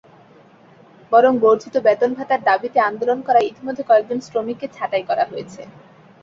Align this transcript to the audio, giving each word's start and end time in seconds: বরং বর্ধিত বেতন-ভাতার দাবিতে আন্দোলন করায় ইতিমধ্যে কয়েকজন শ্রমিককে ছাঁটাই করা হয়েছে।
বরং 1.11 1.33
বর্ধিত 1.37 1.75
বেতন-ভাতার 1.85 2.41
দাবিতে 2.43 2.79
আন্দোলন 2.81 3.19
করায় 3.27 3.49
ইতিমধ্যে 3.51 3.83
কয়েকজন 3.83 4.19
শ্রমিককে 4.21 4.67
ছাঁটাই 4.67 5.03
করা 5.09 5.23
হয়েছে। 5.25 5.61